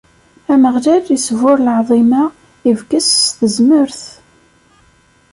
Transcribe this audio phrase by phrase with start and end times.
[0.53, 2.23] Ameɣlal isburr lɛaḍima,
[2.69, 4.01] ibges s tezmert.